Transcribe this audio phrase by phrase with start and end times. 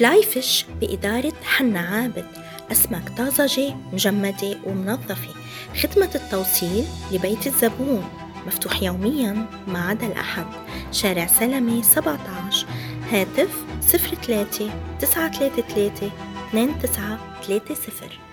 [0.00, 2.26] فلاي فيش بإدارة حنا عابد.
[2.72, 5.34] أسماك طازجة مجمدة ومنظفة.
[5.82, 8.04] خدمة التوصيل لبيت الزبون.
[8.46, 10.46] مفتوح يوميا ما عدا الأحد.
[10.92, 12.66] شارع سلمي 17
[13.12, 16.10] هاتف 03 933
[16.54, 18.29] 2930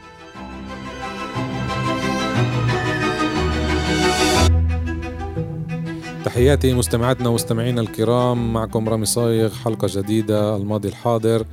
[6.27, 8.53] تحياتي مستمعاتنا ومستمعينا الكرام.
[8.53, 11.45] معكم رامي صايغ حلقة جديدة الماضي الحاضر.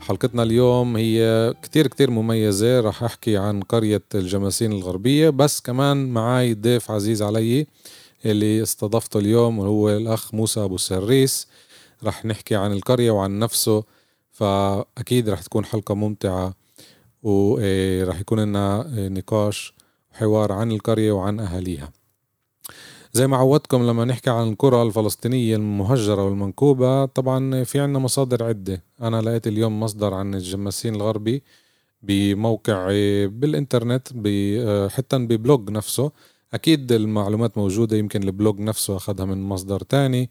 [0.00, 5.30] حلقتنا اليوم هي كتير كتير مميزة رح أحكي عن قرية الجماسين الغربية.
[5.30, 7.66] بس كمان معاي ضيف عزيز علي
[8.24, 11.48] اللي استضفته اليوم وهو الأخ موسى أبو سريس.
[12.04, 13.84] رح نحكي عن القرية وعن نفسه
[14.32, 16.54] فأكيد رح تكون حلقة ممتعة
[17.22, 19.74] ورح يكون لنا نقاش
[20.14, 21.99] وحوار عن القرية وعن أهاليها.
[23.12, 28.82] زي ما عودتكم لما نحكي عن القرى الفلسطينية المهجرة والمنكوبة طبعا في عنا مصادر عدة.
[29.02, 31.42] أنا لقيت اليوم مصدر عن الجماسين الغربي
[32.02, 32.86] بموقع
[33.26, 34.08] بالإنترنت
[34.92, 36.10] حتى ب blog نفسه.
[36.54, 40.30] أكيد المعلومات موجودة يمكن ال blog نفسه أخذها من مصدر تاني.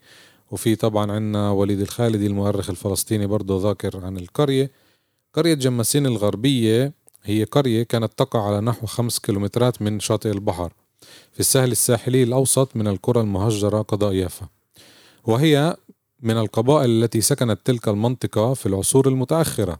[0.50, 4.70] وفي طبعا عنا وليد الخالدي المؤرخ الفلسطيني برضه ذاكر عن القرية.
[5.34, 6.92] قرية جماسين الغربية
[7.24, 10.72] هي قرية كانت تقع على نحو خمس كيلومترات من شاطئ البحر.
[11.32, 14.48] في السهل الساحلي الأوسط من القرى المهجرة قضاء يافا.
[15.24, 15.76] وهي
[16.22, 19.78] من القبائل التي سكنت تلك المنطقة في العصور المتأخرة.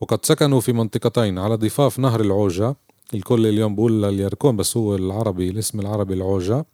[0.00, 2.76] وقد سكنوا في منطقتين على ضفاف نهر العوجة.
[3.14, 6.64] الكل اليوم بقول اليركون بس هو العربي الاسم العربي العوجة.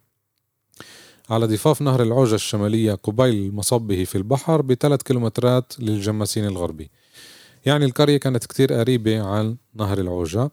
[1.29, 6.89] على ضفاف نهر العوجة الشمالية قبيل مصبه في البحر بثلاث كيلومترات للجماسين الغربي.
[7.65, 10.51] يعني القرية كانت كتير قريبة عن نهر العوجة.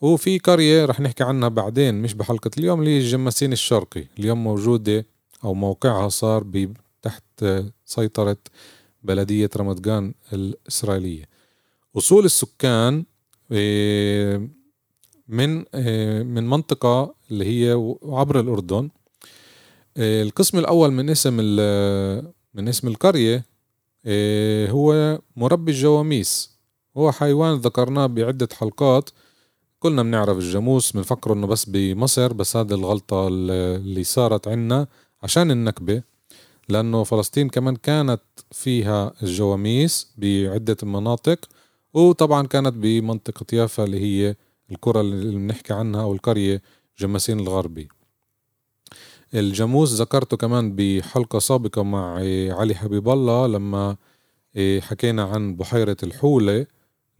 [0.00, 4.04] وفي قرية رح نحكي عنها بعدين مش بحلقة اليوم اللي هي الجماسين الشرقي.
[4.18, 5.06] اليوم موجودة
[5.44, 6.44] أو موقعها صار
[7.02, 7.44] تحت
[7.84, 8.36] سيطرة
[9.02, 11.24] بلدية رمضان الإسرائيلية.
[11.96, 13.04] أصول السكان
[13.52, 14.48] آه،
[15.28, 18.90] من آه، من منطقة اللي هي عبر الأردن.
[19.96, 21.34] آه، القسم الأول من اسم
[22.54, 23.44] من اسم القرية
[24.70, 26.56] هو مربي الجواميس.
[26.96, 29.10] هو حيوان ذكرناه بعدة حلقات.
[29.86, 34.86] كلنا بنعرف الجاموس بنفكر إنه بس بمصر بس هذه الغلطة اللي صارت عنا
[35.22, 36.02] عشان النكبة
[36.68, 38.20] لأنه فلسطين كمان كانت
[38.52, 41.38] فيها الجواميس بعدة مناطق
[41.94, 44.36] وطبعا كانت بمنطقة يافا اللي هي
[44.70, 46.62] القرى اللي بنحكي عنها أو القرية
[46.98, 47.88] جماسين الغربي.
[49.34, 52.14] الجاموس ذكرته كمان بحلقة سابقة مع
[52.58, 53.96] علي حبيب الله لما
[54.80, 56.66] حكينا عن بحيرة الحولة.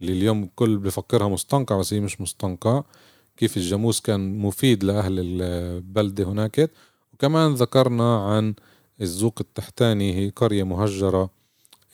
[0.01, 2.83] اللي اليوم الكل بفكرها مستنقع بس هي مش مستنقع.
[3.37, 6.71] كيف الجاموس كان مفيد لأهل البلدة هناك.
[7.13, 8.53] وكمان ذكرنا عن
[9.01, 11.29] الزوق التحتاني هي قرية مهجرة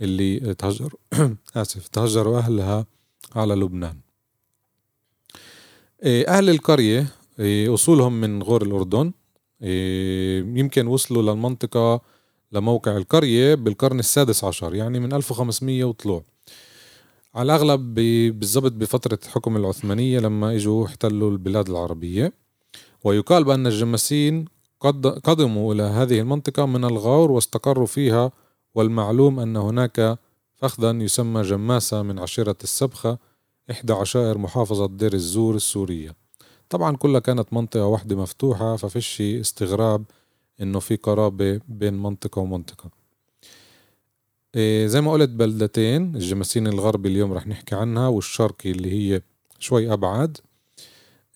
[0.02, 0.94] اللي تهجر
[1.56, 2.86] آسف تهجروا أهلها
[3.36, 3.98] على لبنان.
[6.04, 7.08] إيه، أهل القرية
[7.40, 9.12] إيه، أصولهم من غور الأردن.
[9.62, 12.02] إيه، يمكن وصلوا للمنطقة
[12.52, 16.24] لموقع القرية بالقرن السادس عشر يعني من 1500 وطلوع.
[17.36, 17.94] على الأغلب
[18.40, 22.34] بالضبط بفترة الحكم العثمانية لما إجوا احتلوا البلاد العربية.
[23.04, 24.46] ويقال بأن الجماسين
[24.80, 28.32] قد قدموا إلى هذه المنطقة من الغور واستقروا فيها
[28.76, 30.20] والمعلوم أن هناك
[30.56, 33.18] فخذا يسمى جماسة من عشيرة السبخة
[33.72, 36.16] إحدى عشائر محافظة دير الزور السورية.
[36.70, 40.04] طبعا كلها كانت منطقة واحدة مفتوحة ففيش استغراب
[40.62, 42.86] إنه في قرابة بين منطقة ومنطقة.
[42.86, 43.03] إيه
[44.86, 49.22] زي ما قلت بلدتين الجماسين الغربي اليوم رح نحكي عنها والشرقي اللي هي
[49.60, 50.38] شوي أبعد.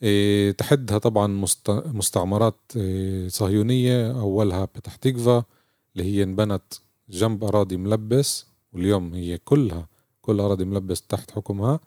[0.04, 1.50] إيه تحدها طبعا
[1.86, 5.44] مستعمرات إيه صهيونية أولها بتح تكفا
[5.96, 6.64] اللي هي انبنت
[7.10, 9.88] جنب أراضي ملبس واليوم هي كلها
[10.22, 11.80] كل أراضي ملبس تحت حكمها.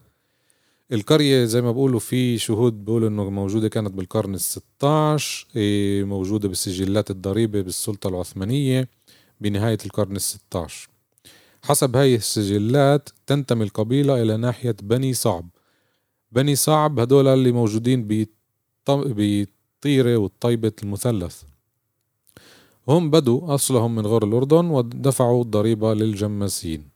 [0.92, 7.10] القرية زي ما بقولوا في شهود بيقولوا إنه موجودة كانت بالقرن الستاش إيه موجودة بسجلات
[7.10, 8.88] الضريبة بالسلطة العثمانية
[9.40, 10.88] بنهاية القرن الستاش.
[11.62, 15.48] حسب هاي السجلات تنتمي القبيلة إلى ناحية بني صعب.
[16.32, 18.28] بني صعب هدول اللي موجودين
[18.88, 21.42] بطيرة والطيبة المثلث.
[22.88, 26.88] هم بدوا أصلهم من غور الأردن ودفعوا الضريبة للجماسين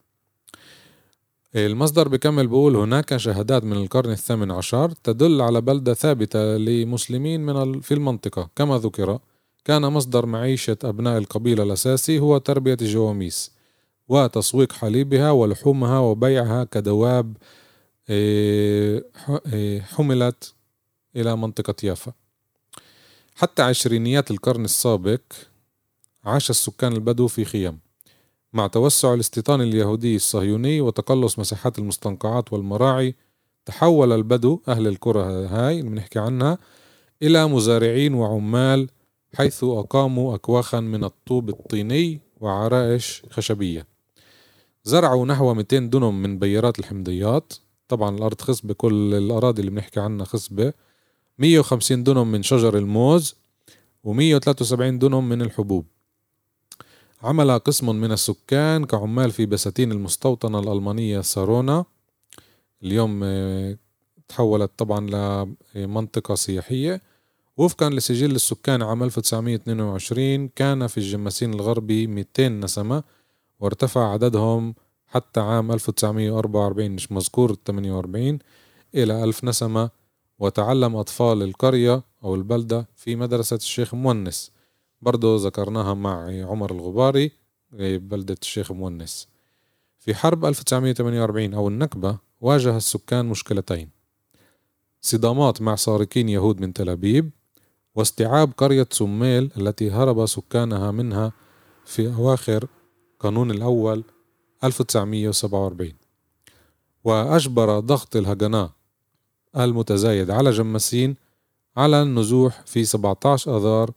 [1.56, 7.80] المصدر بكمل بقول هناك شهادات من القرن الثامن عشر تدل على بلدة ثابتة لمسلمين من
[7.80, 8.50] في المنطقة.
[8.56, 9.18] كما ذكر
[9.64, 13.53] كان مصدر معيشة أبناء القبيلة الأساسي هو تربية الجواميس
[14.08, 17.36] وتسويق حليبها ولحومها وبيعها كدواب
[18.10, 19.04] إيه،
[19.52, 20.54] إيه، حملت
[21.16, 22.12] إلى منطقة يافا.
[23.34, 25.20] حتى عشرينيات القرن السابق
[26.24, 27.78] عاش السكان البدو في خيام.
[28.52, 33.14] مع توسع الاستيطان اليهودي الصهيوني وتقلص مساحات المستنقعات والمراعي
[33.66, 36.58] تحول البدو أهل القرى هاي اللي بنحكي عنها
[37.22, 38.88] إلى مزارعين وعمال
[39.34, 43.93] حيث أقاموا أكواخا من الطوب الطيني وعرائش خشبية.
[44.86, 47.52] زرعوا نحو 200 دنم من بيارات الحمضيات.
[47.88, 50.72] طبعا الأرض خصبة كل الأراضي اللي بنحكي عنها خصبة.
[51.38, 53.36] 150 دنم من شجر الموز
[54.06, 55.86] و173 دنم من الحبوب.
[57.22, 61.84] عمل قسم من السكان كعمال في بساتين المستوطنة الألمانية سارونا.
[62.82, 63.76] اليوم آه،
[64.28, 65.10] تحولت طبعا
[65.74, 67.00] لمنطقة سياحية.
[67.56, 73.02] وفقا لسجل السكان عام 1922 كان في الجماسين الغربي 200 نسمة.
[73.60, 74.74] وارتفع عددهم
[75.06, 78.38] حتى عام 1944 مش مذكور 48
[78.94, 79.90] إلى ألف نسمة.
[80.38, 84.50] وتعلم أطفال القرية أو البلدة في مدرسة الشيخ مونس.
[85.02, 87.30] برضو ذكرناها مع عمر الغباري
[87.98, 89.28] بلدة الشيخ مونس.
[89.98, 93.88] في حرب 1948 أو النكبة واجه السكان مشكلتين
[95.00, 97.30] صدامات مع سارقين يهود من تل أبيب
[97.94, 101.32] واستيعاب قرية سميل التي هرب سكانها منها
[101.84, 102.66] في أواخر
[103.24, 104.04] قانون الأول
[104.64, 105.92] 1947
[107.04, 108.70] وأجبر ضغط الهجناء
[109.56, 111.16] المتزايد على جماسين
[111.76, 113.90] على النزوح في 17 أذار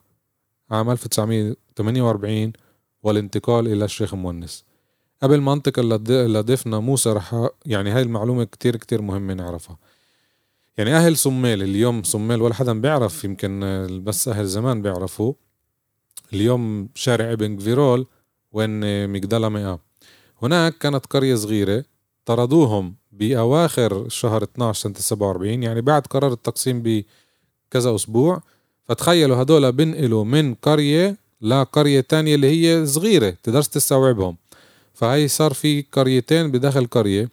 [0.71, 2.53] عام 1948
[3.03, 4.65] والانتقال إلى الشيخ مونس
[5.23, 9.77] قبل ما انتقل لضيفنا موسى رح يعني هاي المعلومة كتير كتير مهمة نعرفها.
[10.77, 13.59] يعني أهل صميل اليوم صميل ولا حدا بيعرف يمكن
[14.03, 15.33] بس أهل زمان بيعرفوا.
[16.33, 18.07] اليوم شارع ابن جفيرول
[18.51, 19.79] وين مجدال همئة.
[20.41, 21.83] هناك كانت قرية صغيرة
[22.25, 28.41] طردوهم بأواخر شهر 12 سنة 47 يعني بعد قرار التقسيم بكذا أسبوع.
[28.85, 34.37] فتخيلوا هدول بنقلوا من قرية لقرية تانية اللي هي صغيرة تقدرش تستوعبهم.
[34.93, 37.29] فهي صار في قريتين بداخل قرية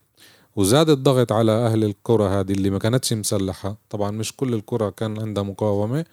[0.57, 3.77] وزاد الضغط على أهل القرى هذه اللي ما كانتش مسلحة.
[3.91, 6.05] طبعا مش كل القرى كان عندها مقاومة.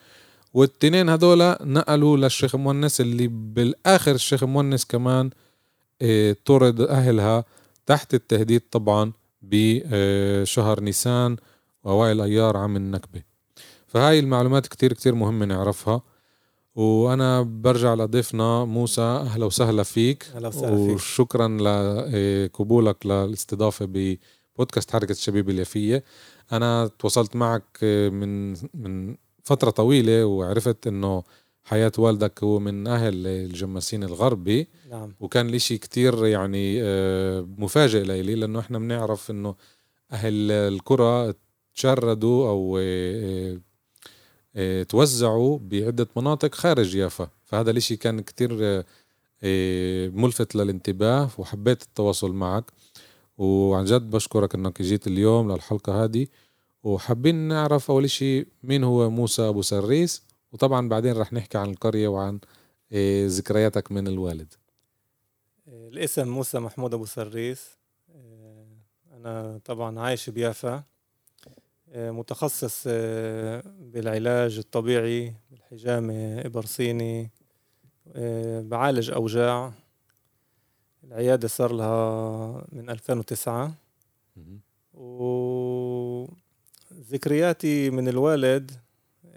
[0.54, 5.30] والتنين هدول نقلوا للشيخ مونس اللي بالآخر الشيخ مونس كمان
[6.02, 7.46] آه طرد أهلها
[7.86, 9.12] تحت التهديد طبعا
[9.42, 11.38] بشهر نيسان
[11.84, 13.22] وأوائل أيار عام النكبة.
[13.88, 16.02] فهاي المعلومات كتير كتير مهمة نعرفها.
[16.76, 20.26] وأنا برجع لضيفنا موسى أهلا وسهلا فيك.
[20.36, 20.96] أهلا وسهلا فيك.
[20.96, 26.04] وشكرا لقبولك للاستضافة ببودكاست حركة الشبيب اليافية.
[26.52, 31.24] أنا تواصلت معك من من فترة طويلة وعرفت إنه
[31.64, 34.68] حياة والدك هو من أهل الجماسين الغربي.
[34.92, 35.14] نعم.
[35.20, 39.56] وكان شيء كتير يعني آه، مفاجئ لي لأنه إحنا بنعرف إنه
[40.12, 41.34] أهل القرى
[41.76, 43.60] تشردوا أو آه،
[44.56, 47.30] آه، توزعوا بعدة مناطق خارج يافا.
[47.44, 48.84] فهذا الإشي كان كتير
[50.14, 52.72] ملفت للانتباه وحبيت التواصل معك.
[53.38, 56.28] وعن جد بشكرك إنك جيت اليوم للحلقة هذه.
[56.84, 62.08] وحابين نعرف أول شيء مين هو موسى أبو سريس وطبعا بعدين رح نحكي عن القرية
[62.08, 62.40] وعن
[62.92, 64.54] آه، ذكرياتك من الوالد.
[65.68, 67.70] الاسم موسى محمود أبو سريس
[68.16, 68.66] آه،
[69.14, 70.84] أنا طبعا عايش بيافا
[71.96, 72.88] متخصص
[73.80, 77.30] بالعلاج الطبيعي بالحجامة إبر صيني
[78.62, 79.74] بعالج أوجاع.
[81.04, 83.74] العيادة صار لها من 2009
[87.02, 88.72] وذكرياتي من الوالد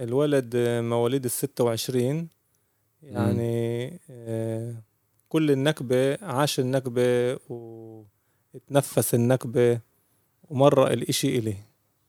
[0.00, 2.28] الولد مواليد الستة وعشرين.
[3.02, 4.74] يعني آه
[5.28, 9.80] كل النكبة عاش النكبة وتنفس النكبة
[10.50, 11.54] ومرة الإشي إلي.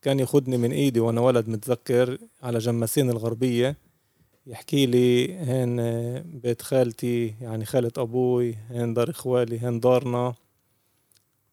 [0.02, 3.76] كان ياخدني من إيدي وأنا ولد متذكر على جماسين الغربية.
[4.48, 5.76] يحكي لي هين
[6.40, 10.34] بيت خالتي يعني خالة أبوي هين دار إخوالي هين دارنا.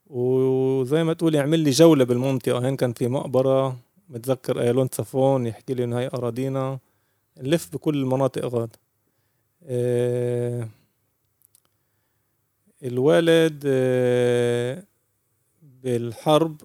[0.07, 2.65] وزي ما تقول يعمل لي جولة بالمنطقة.
[2.67, 3.77] هين كان في مقبرة.
[4.13, 6.79] متذكر إيلون صفون يحكي لي إنه هاي أراضينا
[7.37, 8.75] نلف بكل المناطق غاد.
[9.63, 10.69] أه
[12.83, 14.83] الوالد أه
[15.83, 16.61] بالحرب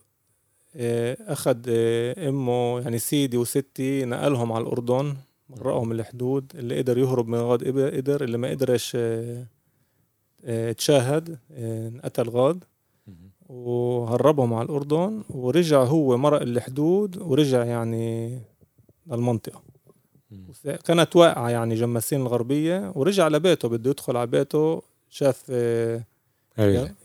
[0.76, 5.17] أه أخذ آه، إمه يعني سيدي وستي نقلهم على الأردن
[5.49, 7.64] مرقهم الحدود اللي قدر يهرب من غاد
[7.97, 9.47] قدر اللي ما قدرش آه،
[10.45, 12.64] آه، تشاهد انقتل غاد.
[13.49, 18.38] وهربهم على الأردن ورجع هو مرق الحدود ورجع يعني
[19.07, 19.62] للمنطقة.
[20.85, 26.02] كانت واقعة يعني جماسين الغربية ورجع لبيته بده يدخل على بيته شاف آه،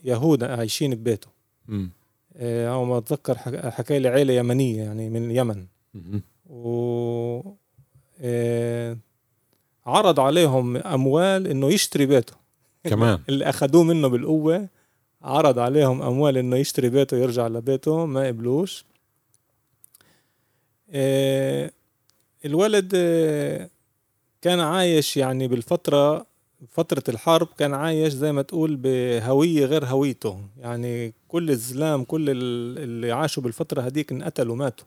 [0.04, 1.28] يهود عايشين ببيته.
[2.36, 3.38] آه، أو ما أتذكر
[3.72, 5.66] حكى لي عيلة يمنية يعني من اليمن.
[6.46, 7.42] و
[8.22, 8.98] آه،
[9.86, 12.34] عرض عليهم أموال إنه يشتري بيته.
[12.84, 13.20] كمان.
[13.30, 14.70] اللي أخذوه منه بالقوة.
[15.24, 18.86] عرض عليهم أموال إنه يشتري بيته يرجع لبيته ما قبلوش.
[22.46, 22.92] الولد
[24.42, 26.26] كان عايش يعني بالفترة
[26.70, 30.40] فترة الحرب كان عايش زي ما تقول بهوية غير هويته.
[30.60, 34.86] يعني كل الزلام كل اللي عاشوا بالفترة هديك انقتلوا ماتوا.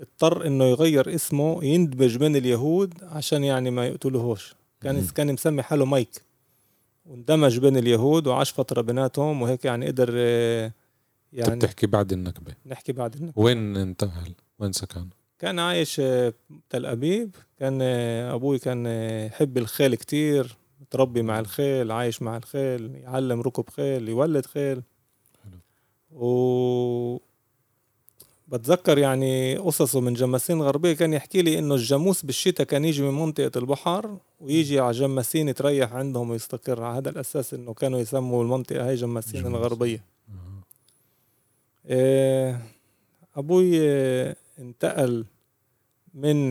[0.00, 4.54] اضطر إنه يغير اسمه يندمج بين اليهود عشان يعني ما يقتلوهوش.
[4.82, 5.06] كان مم.
[5.14, 6.22] كان مسمي حاله مايك.
[7.04, 10.16] واندمج بين اليهود وعاش فترة بيناتهم وهيك يعني قدر
[11.32, 12.54] يعني تحكي بعد النكبة.
[12.66, 13.42] نحكي بعد النكبة.
[13.42, 15.08] وين انتقل؟ وين سكن؟
[15.38, 15.96] كان عايش
[16.70, 17.34] تل أبيب.
[17.58, 17.82] كان
[18.32, 18.86] أبوي كان
[19.26, 20.56] يحب الخيل كتير
[20.90, 24.82] تربي مع الخيل عايش مع الخيل يعلم ركوب خيل يولد خيل.
[26.12, 27.18] و
[28.48, 33.14] بتذكر يعني قصصه من جماسين الغربية كان يحكي لي إنه الجاموس بالشتاء كان يجي من
[33.14, 36.82] منطقة البحر ويجي على جماسين يتريح عندهم ويستقر.
[36.82, 40.04] على هذا الأساس إنه كانوا يسموا المنطقة هاي جماسين الغربية.
[41.86, 42.58] آه.
[43.36, 43.80] أبوي
[44.58, 45.24] انتقل
[46.14, 46.48] من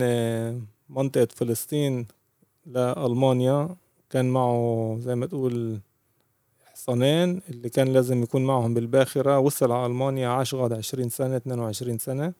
[0.88, 2.06] منطقة فلسطين
[2.66, 3.76] لألمانيا.
[4.10, 5.78] كان معه زي ما تقول
[6.72, 9.38] حصانين اللي كان لازم يكون معهم بالباخرة.
[9.38, 12.32] وصل على ألمانيا عاش غاد عشرين سنة اتنين وعشرين سنة.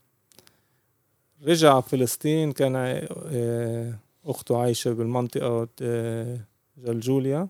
[1.43, 6.41] رجع فلسطين كان آه، أخته عايشة بالمنطقة آه،
[6.79, 7.49] جلجوليا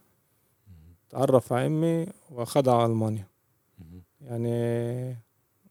[1.10, 3.26] تعرف على أمي وأخدها على ألمانيا.
[4.20, 4.54] يعني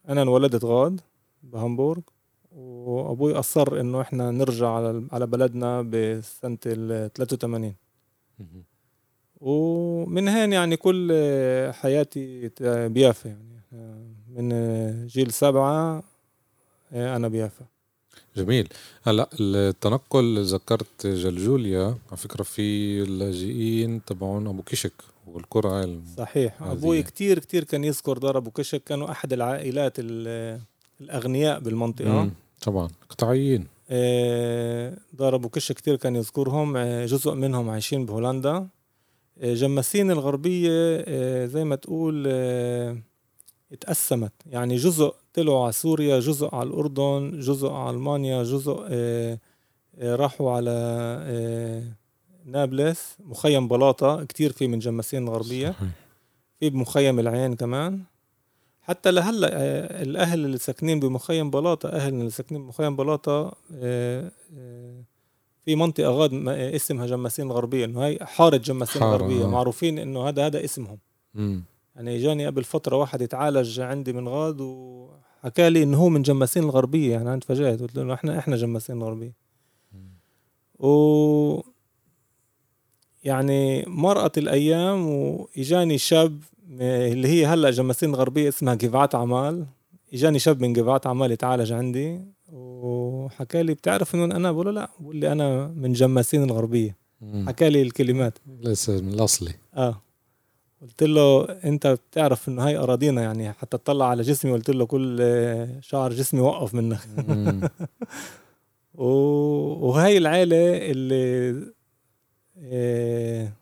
[0.08, 1.00] أنا انولدت غاد
[1.42, 2.02] بهامبورغ
[2.52, 4.68] وأبوي أصر إنه إحنا نرجع
[5.12, 7.74] على بلدنا بسنة ال 83
[9.40, 11.12] ومن هين يعني كل
[11.72, 12.50] حياتي
[12.88, 13.54] بيافا يعني.
[14.28, 16.02] من جيل سبعة
[16.92, 17.64] أنا بيافا.
[18.36, 18.68] جميل.
[19.02, 21.84] هلا التنقل ذكرت جلجوليا.
[22.08, 24.92] على فكرة في اللاجئين تبعون أبو كشك
[25.26, 26.62] والقرى صحيح.
[26.62, 29.92] أبوي كتير كتير كان يذكر دار أبو كشك كانوا أحد العائلات
[31.00, 32.22] الأغنياء بالمنطقة.
[32.22, 32.30] مم.
[32.62, 32.88] طبعا.
[33.10, 36.76] قطاعيين آه، دار أبو كش كتير كان يذكرهم.
[36.76, 38.68] آه، جزء منهم عايشين بهولندا.
[39.40, 41.04] آه، جماسين الغربية
[41.46, 42.26] زي ما تقول
[43.72, 44.32] اتقسمت.
[44.46, 48.76] يعني جزء طلعوا على سوريا جزء على الأردن جزء على ألمانيا جزء
[50.02, 50.74] راحوا على
[52.44, 55.74] نابلس مخيم بلاطة كتير في من جماسين الغربية.
[56.60, 58.00] في بمخيم العين كمان.
[58.82, 65.02] حتى لهلأ آه، الأهل اللي ساكنين بمخيم بلاطة أهلنا اللي ساكنين بمخيم بلاطة آه، آه،
[65.64, 69.46] في منطقة غاد اسمها جماسين الغربية إنه هاي حارة جماسين الغربية.
[69.48, 70.98] معروفين إنه هذا هذا اسمهم.
[71.96, 76.62] يعني اجاني قبل فترة واحد يتعالج عندي من غاد وحكى لي إنه هو من جماسين
[76.62, 77.12] الغربية.
[77.12, 79.32] يعني أنا تفاجئت قلت له إحنا إحنا جماسين الغربية.
[80.78, 81.60] و
[83.24, 86.40] يعني مرقت الأيام وإجاني شاب
[86.80, 89.66] اللي هي هلأ جماسين غربية اسمها جيفات عمال.
[90.14, 92.20] إجاني شاب من جيفات عمال يتعالج عندي
[92.52, 96.96] وحكى لي بتعرف إنه أنا؟ بقول له لا بقول لي أنا من جماسين الغربية.
[97.46, 98.38] حكى لي الكلمات.
[98.60, 99.54] لسه من الأصلي.
[99.74, 100.00] آه.
[100.84, 105.18] قلت له انت بتعرف انه هاي أراضينا يعني حتى اطلع على جسمي قلت له كل
[105.80, 107.00] شعر جسمي وقف منك.
[108.94, 111.72] وهي العيلة اللي
[112.58, 113.52] آه،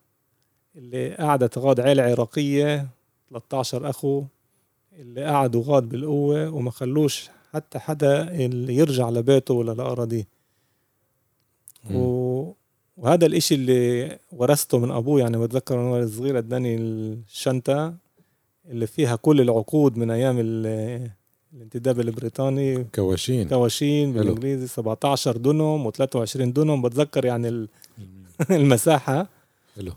[0.76, 2.88] اللي قعدت غاد عيلة عراقية
[3.30, 4.24] 13 أخو
[4.92, 10.28] اللي قعدوا غاد بالقوة وما خلوش حتى حدا اللي يرجع لبيته ولا لأراضيه.
[11.90, 12.21] و...
[13.02, 17.94] وهذا الإشي اللي ورثته من أبوي يعني بتذكر وأنا صغير أداني الشنطة
[18.70, 22.84] اللي فيها كل العقود من أيام الانتداب البريطاني.
[22.94, 23.48] كواشين.
[23.48, 27.68] كواشين بالإنجليزي 17 دنم و23 دنم بتذكر يعني
[28.50, 29.26] المساحة.
[29.76, 29.92] حلو.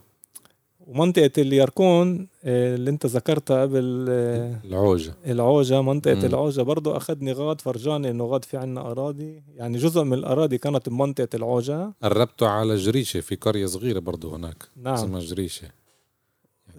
[0.87, 5.13] ومنطقة اليركون آه، اللي انت ذكرتها قبل آه، العوجة.
[5.27, 6.25] العوجة منطقة مم.
[6.25, 6.61] العوجة.
[6.61, 9.43] برضو أخذني غاد فرجاني إنه غاد في عنا أراضي.
[9.55, 11.93] يعني جزء من الأراضي كانت بمنطقة العوجة.
[12.03, 14.67] قربته على جريشة في قرية صغيرة برضو هناك.
[14.83, 14.93] نعم.
[14.93, 15.67] اسمها جريشة.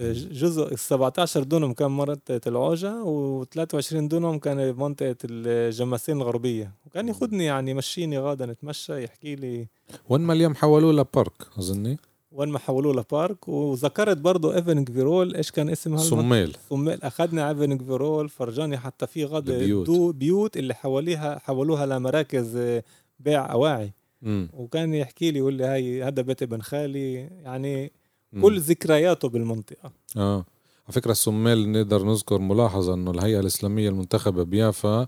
[0.01, 6.73] آه، جزء ال 17 دونم كان منطقة العوجة و 23 دونم كان بمنطقة الجماسين الغربية.
[6.87, 9.67] وكان ياخذني يعني يمشيني غادا نتمشى يحكي لي.
[10.09, 11.99] وين ما اليوم حولوه ل park أظني؟
[12.37, 13.49] وين ما حولوه ل park.
[13.49, 15.37] وذكرت برضه ايفن جفيرول.
[15.37, 18.29] إيش كان اسمها؟ صميل صميل أخذنا ايفن جفيرول.
[18.29, 19.87] فرجاني حتى في غد البيوت.
[19.87, 22.85] دو بيوت اللي حواليها حولوها لمراكز آه،
[23.21, 23.93] بيع أواعي.
[24.23, 24.49] مم.
[24.53, 27.15] وكان يحكي لي يقول لي هاي هذا بيت ابن خالي.
[27.15, 27.93] يعني
[28.33, 28.43] مم.
[28.43, 29.93] كل ذكرياته بالمنطقة.
[30.17, 30.45] آه.
[30.87, 35.07] على فكرة الصميل نقدر نذكر ملاحظة إنه الهيئة الإسلامية المنتخبة بيافا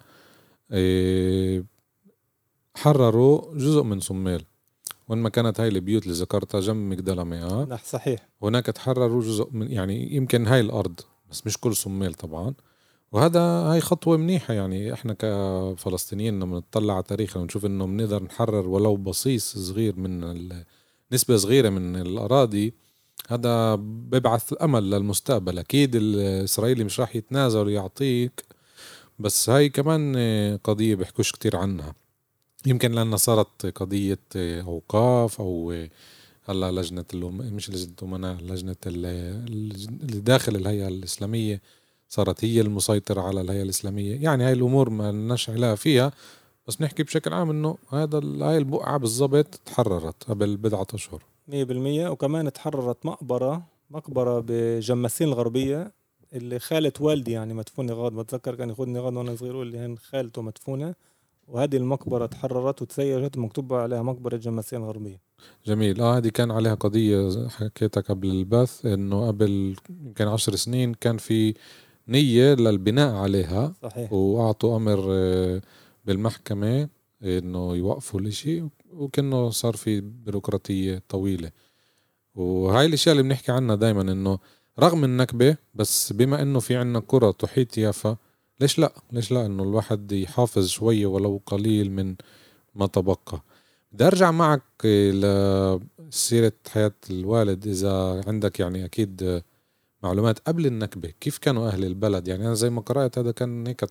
[0.73, 1.65] إيه
[2.77, 4.45] حرروا جزء من صميل
[5.09, 8.29] وين ما كانت هاي البيوت اللي ذكرتها جنب مقدلمة آه نح صحيح.
[8.43, 11.01] هناك تحرروا جزء من يعني يمكن هاي الأرض
[11.31, 12.55] بس مش كل صميل طبعا.
[13.13, 18.69] وهذا هاي خطوة منيحة يعني إحنا كفلسطينيين لما نطلع على تاريخنا ونشوف إنه بنقدر نحرر
[18.69, 20.49] ولو بصيص صغير من
[21.13, 22.75] نسبة صغيرة من الأراضي
[23.29, 25.59] هذا بيبعث أمل للمستقبل.
[25.59, 28.45] أكيد الإسرائيلي مش راح يتنازل ويعطيك
[29.19, 30.17] بس هاي كمان
[30.65, 31.95] قضية بيحكوش كتير عنها.
[32.69, 35.75] يمكن لأنها صارت قضية أوقاف أو
[36.49, 37.37] هلا لجنة الأم...
[37.37, 39.07] مش لجنة الأمناء لجنة ال-
[40.03, 41.61] اللي داخل الهيئة الإسلامية
[42.09, 44.23] صارت هي المسيطرة على الهيئة الإسلامية.
[44.23, 46.13] يعني هاي الأمور ما لناش علاقة فيها
[46.67, 51.23] بس نحكي بشكل عام إنه هذا هاي البقعة بالضبط تحررت قبل بضعة أشهر.
[51.51, 51.53] 100%
[52.11, 55.93] وكمان تحررت مقبرة مقبرة بجماسين الغربية
[56.33, 58.13] اللي خالة والدي يعني مدفونة غاد.
[58.13, 60.95] بتذكر كان ياخذني غاد وأنا صغير يقول لي هن خالته مدفونة.
[61.49, 65.21] وهذه المقبرة تحررت وتسيجت مكتوب عليها مقبرة جماسين الغربية.
[65.67, 66.01] جميل.
[66.01, 69.77] آه هذه كان عليها قضية حكيتها قبل البث إنه قبل
[70.07, 71.55] يمكن عشر سنين كان في
[72.09, 74.13] نية للبناء عليها صحيح.
[74.13, 75.61] وأعطوا أمر آه،
[76.05, 76.89] بالمحكمة
[77.23, 81.51] إنه يوقفوا الإشي وكأنه صار في بيروقراطية طويلة.
[82.35, 84.39] وهاي الأشياء اللي بنحكي عنها دايما إنه
[84.81, 88.17] رغم النكبة بس بما إنه في عنا قرى تحيط يافا
[88.61, 92.15] ليش لا؟ ليش لا؟ إنه الواحد يحافظ شوية ولو قليل من
[92.75, 93.43] ما تبقى.
[93.93, 97.67] بدي أرجع معك لسيرة حياة الوالد.
[97.67, 99.43] إذا عندك يعني أكيد
[100.03, 103.85] معلومات قبل النكبة كيف كانوا أهل البلد؟ يعني أنا زي ما قرأت هذا كان هيك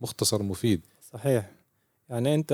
[0.00, 0.86] مختصر مفيد.
[1.12, 1.50] صحيح.
[2.08, 2.52] يعني أنت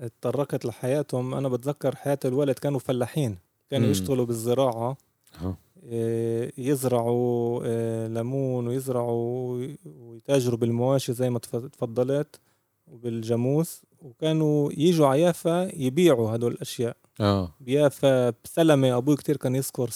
[0.00, 1.34] اتطرقت لحياتهم.
[1.34, 3.38] أنا بتذكر حياة الولد كانوا فلاحين
[3.70, 3.88] كانوا.
[3.88, 4.96] يشتغلوا بالزراعة.
[5.38, 5.56] ها.
[5.82, 12.40] إيه، يزرعوا إيه، ليمون ويزرعوا وي- ويتاجروا بالمواشي زي ما تف- تفضلت
[12.86, 13.82] وبالجاموس.
[14.02, 16.96] وكانوا يجوا على يافا يبيعوا هدول الأشياء.
[17.20, 17.54] آه.
[17.60, 19.90] بيافا بسلمة أبوي كتير كان يذكر.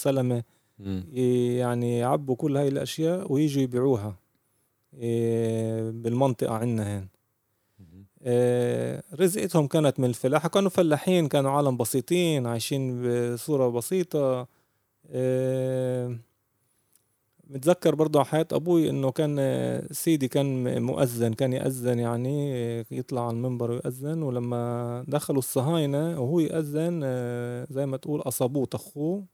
[1.13, 4.15] ي- يعني يعبوا كل هاي الأشياء ويجوا يبيعوها
[4.97, 7.07] إيه، بالمنطقة عنا هين.
[8.25, 13.01] آه، رزقتهم كانت من الفلاحة كانوا فلاحين كانوا عالم بسيطين عايشين
[13.33, 14.19] بصورة بسيطة.
[14.19, 14.47] آه،
[17.49, 22.85] متذكر برضه على حياة أبوي إنه كان آه، سيدي كان مؤذن كان يأذن يعني آه،
[22.91, 29.25] يطلع على المنبر ويأذن ولما دخلوا الصهاينة وهو يأذن آه، زي ما تقول أصابوه طخوه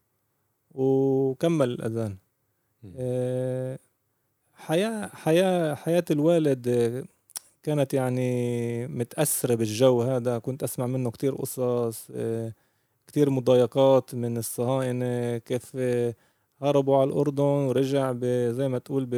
[0.71, 2.17] وكمل الأذان.
[2.97, 3.79] آه،
[4.53, 7.03] حياة حياة حياة الوالد آه،
[7.63, 12.53] كانت يعني متأثرة بالجو هذا كنت أسمع منه كتير قصص آه،
[13.09, 15.77] كتير مضايقات من الصهاينة كيف
[16.61, 19.15] هربوا على الأردن ورجع ب- زي ما تقول ب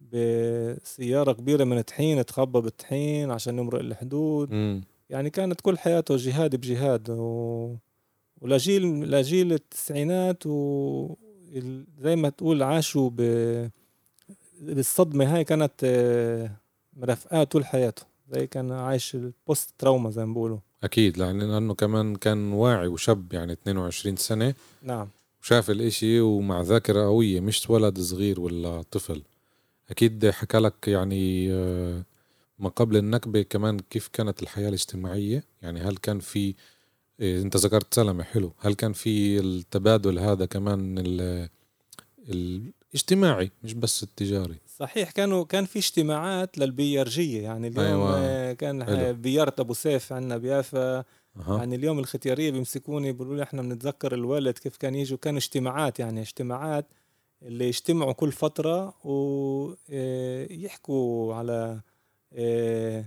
[0.00, 4.50] بسيارة كبيرة من طحين تخبى بالطحين عشان يمرق الحدود.
[4.52, 4.84] مم.
[5.10, 7.74] يعني كانت كل حياته جهاد بجهاد و...
[8.40, 11.14] ولجيل لجيل التسعينات و
[11.98, 13.20] زي ما تقول عاشوا ب...
[14.60, 15.84] بالصدمة هاي كانت
[16.96, 18.02] مرافقاه طول حياته.
[18.32, 20.58] زي كان عايش البوست تراوما زي ما بيقولوا.
[20.82, 24.54] أكيد لأنه كمان كان واعي وشاب يعني 22 سنة.
[24.82, 25.08] نعم.
[25.42, 29.22] وشاف الإشي ومع ذاكرة قوية مش ولد صغير ولا طفل.
[29.90, 32.02] أكيد حكى لك يعني آه،
[32.58, 35.44] ما قبل النكبة كمان كيف كانت الحياة الاجتماعية.
[35.62, 36.54] يعني هل كان في
[37.20, 38.52] إيه، أنت ذكرت سلمة حلو.
[38.58, 41.48] هل كان في التبادل هذا كمان ال-
[42.28, 48.18] الاجتماعي مش بس التجاري؟ صحيح كانوا كان في اجتماعات للبيارجية يعني اليوم أيوة.
[48.18, 49.12] آه، كان حلو.
[49.14, 51.04] بيارة أبو سيف عندنا بيافا
[51.36, 51.58] أها.
[51.58, 56.20] يعني اليوم الختيارية بيمسكوني بيقولوا لي إحنا بنتذكر الوالد كيف كان يجوا كانوا اجتماعات يعني
[56.20, 56.86] اجتماعات
[57.42, 58.94] اللي يجتمعوا كل فترة
[59.90, 61.80] ويحكوا على
[62.32, 63.04] آه،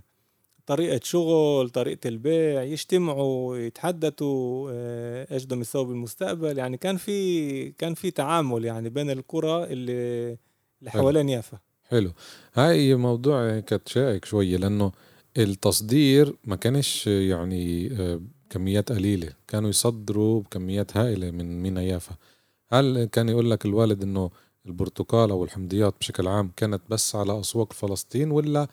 [0.65, 7.93] طريقة شغل طريقة البيع يجتمعوا يتحدثوا آه، إيش بدهم يسووا بالمستقبل يعني كان في كان
[7.93, 10.37] في تعامل يعني بين القرى اللي
[10.89, 11.01] اللي.
[11.01, 11.57] حوالين يافا
[11.89, 12.11] حلو.
[12.53, 14.91] هاي موضوع كانت شائك شوية لأنه
[15.37, 19.29] التصدير ما كانش يعني آه، كميات قليلة.
[19.47, 22.15] كانوا يصدروا بكميات هائلة من مينا يافا
[22.71, 24.31] هل كان يقول لك الوالد إنه
[24.65, 28.67] البرتقال أو الحمضيات بشكل عام كانت بس على أسواق فلسطين ولا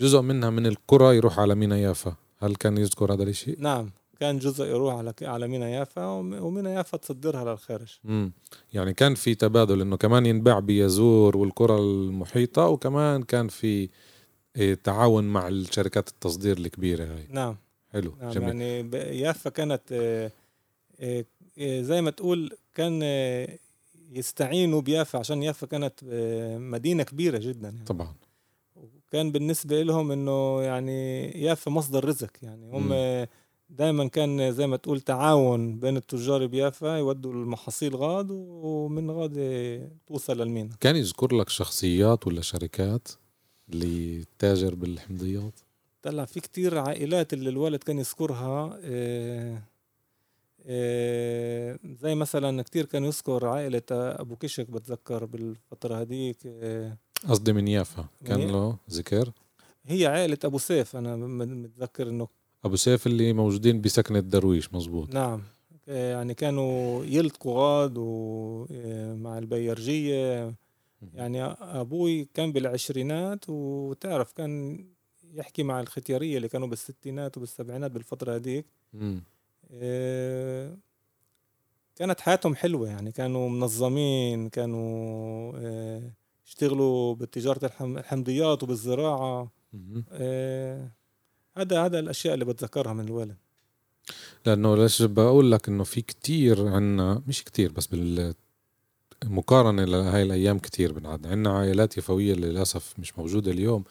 [0.00, 3.90] جزء منها من القرى يروح على مينا يافا؟ هل كان يذكر هذا الشيء؟ نعم.
[4.20, 7.98] كان جزء يروح على على مينا يافا ومينا يافا تصدرها للخارج.
[8.04, 8.32] امم
[8.72, 13.88] يعني كان في تبادل إنه كمان ينباع بيزور والقرى المحيطة وكمان كان في
[14.56, 17.26] إيه، تعاون مع الشركات التصدير الكبيرة هاي.
[17.30, 17.56] نعم.
[17.92, 18.48] حلو نعم جميل.
[18.60, 20.30] يعني يافا كانت آه،
[21.00, 21.24] آه،
[21.80, 23.02] زي ما تقول كان
[24.10, 26.00] يستعينوا بيافا عشان يافا كانت
[26.58, 27.84] مدينة كبيرة جدا يعني.
[27.84, 28.14] طبعا.
[28.76, 32.70] وكان بالنسبة لهم إنه يعني يافا مصدر رزق يعني.
[32.72, 32.92] هم
[33.70, 39.34] دائما كان زي ما تقول تعاون بين التجار بيافا يودوا المحاصيل غاد ومن غاد
[40.06, 40.70] توصل للمينا.
[40.80, 43.08] كان يذكر لك شخصيات ولا شركات
[43.68, 45.60] اللي تاجر بالحمضيات؟
[46.02, 49.62] طلع في كتير عائلات اللي الوالد كان يذكرها إيه
[50.66, 56.96] إيه زي مثلا كتير كان يذكر عائلة أبو كشك بتذكر بالفترة هذيك إيه
[57.28, 59.32] قصدي من يافا كان له ذكر؟
[59.86, 62.28] هي عائلة أبو سيف أنا متذكر إنه
[62.64, 65.42] أبو سيف اللي موجودين بسكنة درويش مزبوط نعم.
[65.86, 70.54] يعني كانوا يلتقوا غاد ومع البيرجية.
[71.14, 74.84] يعني أبوي كان بالعشرينات وتعرف كان
[75.34, 78.66] يحكي مع الختيارية اللي كانوا بالستينات وبالسبعينات بالفترة هذيك.
[79.72, 80.76] آه
[81.96, 82.88] كانت حياتهم حلوة.
[82.88, 86.12] يعني كانوا منظمين كانوا آه
[86.46, 89.50] يشتغلوا بتجارة الحمضيات وبالزراعة.
[90.12, 90.90] آه
[91.56, 93.36] هذا هذا الأشياء اللي بتذكرها من الوالد.
[94.46, 98.34] لأنه ليش بقول لك إنه في كتير عنا مش كتير بس بال
[99.24, 101.26] مقارنة لهاي الأيام كتير بنعد.
[101.26, 103.84] عنا عائلات يفوية للأسف مش موجودة اليوم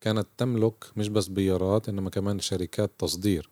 [0.00, 3.50] كانت تملك مش بس بيارات إنما كمان شركات تصدير.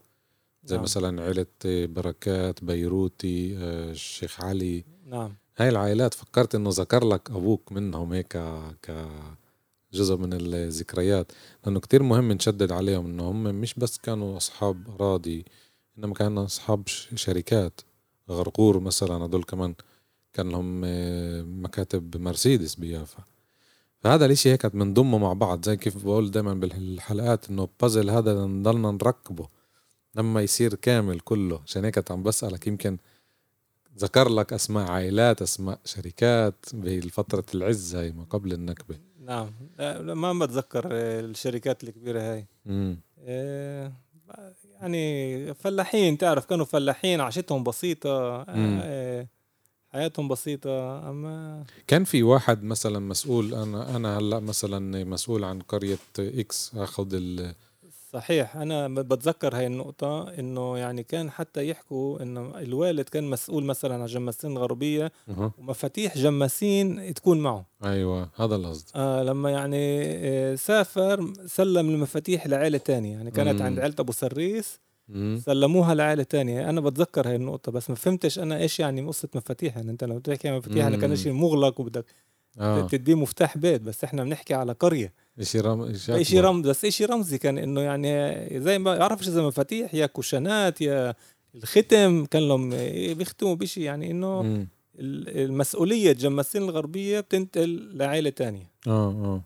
[0.64, 0.85] زي نعم.
[0.85, 4.85] مثلا عيلة بركات بيروتي آه، الشيخ علي.
[5.07, 5.35] نعم.
[5.57, 8.37] هاي العائلات فكرت إنه ذكر لك أبوك منهم هيك
[9.94, 11.33] كجزء من الذكريات
[11.64, 15.44] لأنه كتير مهم نشدد عليهم إنه هم مش بس كانوا أصحاب اراضي
[15.98, 17.80] إنما كانوا أصحاب شركات.
[18.30, 19.74] غرقور مثلا هدول كمان
[20.33, 23.24] كان لهم آه، مكاتب مرسيدس بيافا.
[24.00, 28.90] فهذا الإشي هيك بنضمه مع بعض زي كيف بقول دائما بالحلقات إنه بازل هذا نضلنا
[28.90, 29.48] نركبه
[30.14, 31.61] لما يصير كامل كله.
[31.66, 32.98] عشان هيك عم بسألك يمكن
[33.98, 38.96] ذكر لك أسماء عائلات أسماء شركات بفترة العز هاي ما قبل النكبة.
[39.24, 39.50] نعم.
[40.18, 42.46] ما بتذكر الشركات الكبيرة هاي.
[42.66, 43.00] امم
[44.80, 48.80] يعني فلاحين تعرف كانوا فلاحين عشتهم بسيطة مم.
[49.92, 55.98] حياتهم بسيطة أما كان في واحد مثلا مسؤول أنا أنا هلأ مثلا مسؤول عن قرية
[56.18, 57.54] إكس أخذ ال
[58.14, 63.94] صحيح أنا بتذكر هاي النقطة إنه يعني كان حتى يحكوا إنه الوالد كان مسؤول مثلا
[63.94, 65.53] عن جماسين الغربية أه.
[65.59, 72.79] ومفاتيح جماسين تكون معه أيوه هذا القصد آه لما يعني آه، سافر سلم المفاتيح لعائلة
[72.79, 73.66] تانية يعني كانت مم.
[73.66, 75.40] عند عيلة أبو سريس مم.
[75.44, 79.77] سلموها لعائلة تانية أنا بتذكر هاي النقطة بس ما فهمتش أنا إيش يعني قصة مفاتيح
[79.77, 82.05] يعني أنت لو بتحكي عن مفاتيح أنا كان شيء مغلق وبدك
[82.61, 82.87] آه.
[82.87, 87.38] تديه مفتاح بيت بس إحنا بنحكي على قرية شيء رمز شيء رمز بس شيء رمزي
[87.38, 91.14] كان إنه يعني زي ما بعرفش إذا مفاتيح يا كوشنات يا
[91.55, 92.70] الختم كان لهم
[93.14, 94.66] بيختموا بشيء يعني إنه
[94.99, 98.70] المسؤولية الجماسين الغربية بتنتقل لعائله تانية.
[98.87, 99.42] آه آه.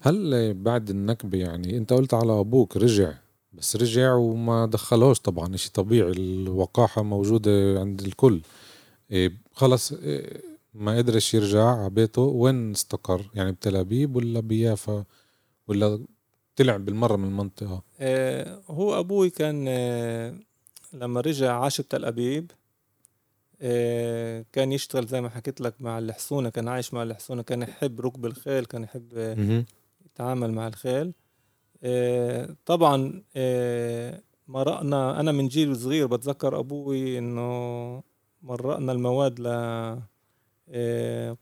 [0.00, 3.12] هل بعد النكبة يعني أنت قلت على أبوك رجع
[3.52, 8.40] بس رجع وما دخلوش طبعا شيء طبيعي الوقاحة موجودة عند الكل.
[9.10, 10.42] إيه خلص إيه
[10.74, 15.04] ما قدرش يرجع على بيته وين استقر؟ يعني بتل أبيب ولا بيافا؟
[15.68, 16.04] ولا
[16.56, 20.34] طلع بالمرة من المنطقة؟ آه هو أبوي كان آه
[20.92, 22.50] لما رجع عاش بتل أبيب
[23.62, 28.00] آه كان يشتغل زي ما حكيت لك مع الحصونة كان عايش مع الحصونة كان يحب
[28.00, 29.64] ركب الخيل كان يحب آه
[30.06, 31.12] يتعامل مع الخيل.
[31.82, 38.02] آه طبعا آه مرقنا أنا من جيل صغير بتذكر أبوي إنه
[38.42, 39.46] مرقنا المواد ل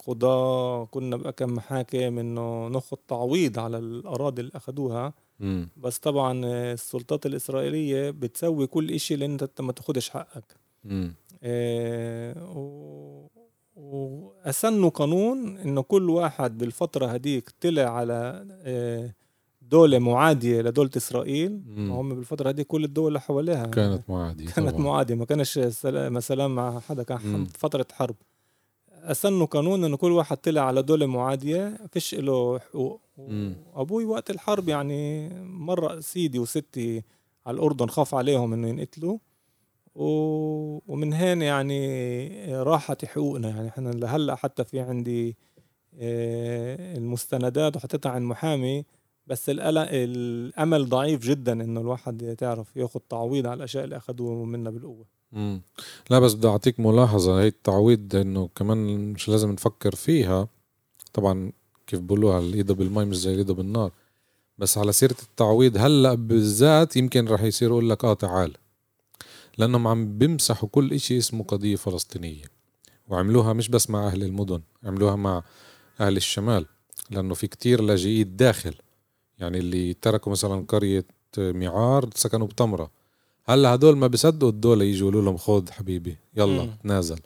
[0.06, 5.14] قضاة كنا بقى كم محاكم إنه ناخد تعويض على الأراضي اللي أخدوها.
[5.40, 5.64] م.
[5.76, 6.40] بس طبعا
[6.72, 10.56] السلطات الإسرائيلية بتسوي كل إشي لأن أنت ما تاخدش حقك.
[11.42, 13.26] آه و...
[13.76, 19.14] وأسنوا قانون إنه كل واحد بالفترة هديك طلع على آه
[19.62, 21.62] دولة معادية لدولة إسرائيل.
[21.76, 23.66] هم بالفترة هذه كل الدول اللي حواليها.
[23.66, 24.80] كانت معادية كانت طبعا.
[24.82, 25.60] معادية ما كانش
[25.94, 28.16] مثلا مع حدا كان فترة حرب.
[29.02, 33.00] اسنوا قانون إنه كل واحد طلع على دولة معادية فيش له حقوق.
[33.74, 37.02] أبوي وقت الحرب يعني مرة سيدي وستي
[37.46, 39.18] على الأردن خاف عليهم إنه ينقتلوا.
[39.94, 40.04] و...
[40.92, 43.48] ومن هين يعني راحت حقوقنا.
[43.48, 45.36] يعني إحنا لهلأ حتى في عندي
[46.00, 48.84] آه، المستندات وحطيتها عند محامي.
[49.26, 55.21] بس الأمل ضعيف جدا إنه الواحد تعرف ياخذ تعويض على الأشياء اللي اخذوها منا بالقوة.
[55.32, 55.62] مم.
[56.10, 57.40] لا بس بدي أعطيك ملاحظة.
[57.40, 60.48] هي التعويض إنه كمان مش لازم نفكر فيها.
[61.12, 61.52] طبعا
[61.86, 63.92] كيف بقولوها الايده بالمي مش زي الايده بالنار
[64.58, 68.52] بس على سيرة التعويض هلأ بالذات يمكن رح يصير يقول لك آه تعال.
[69.58, 72.44] لأنهم عم بيمسحوا كل إشي اسمه قضية فلسطينية.
[73.08, 75.42] وعملوها مش بس مع أهل المدن عملوها مع
[76.00, 76.66] أهل الشمال.
[77.10, 78.74] لأنه في كتير لاجئين داخل.
[79.38, 81.04] يعني اللي تركوا مثلا قرية
[81.38, 82.90] ميعار سكنوا بتمرة.
[83.44, 86.70] هلا هدول ما بيصدقوا الدولة يجوا يقولوا لهم خود حبيبي يلا مم.
[86.82, 87.18] تنازل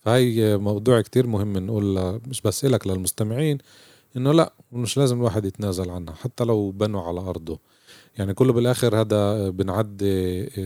[0.00, 3.58] فهي موضوع كتير مهم نقول مش بس إلك للمستمعين
[4.16, 7.58] إنه لا مش لازم الواحد يتنازل عنها حتى لو بنوا على أرضه.
[8.18, 10.02] يعني كله بالآخر هذا بنعد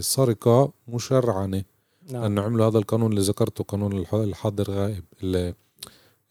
[0.00, 1.62] سرقة مشرعنة.
[2.12, 2.22] نعم.
[2.22, 5.04] لأنه عملوا هذا القانون اللي ذكرته قانون الح- الحاضر غائب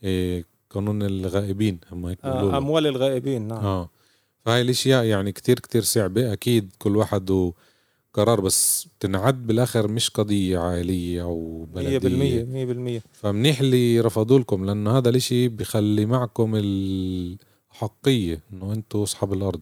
[0.03, 2.57] إيه، قانون الغائبين هم هيك آه.
[2.57, 3.65] أموال الغائبين نعم.
[3.65, 3.89] آه.
[4.45, 7.53] فهاي الأشياء يعني كتير كتير صعبة أكيد كل واحد له
[8.17, 13.03] قرار بس تنعد بالآخر مش قضية عائلية أو بالمية مية بالمية.
[13.11, 19.61] فمنيح اللي رفضوا لكم لأنه هذا الإشي بخلي معكم الحقية إنه أنتوا أصحاب الأرض.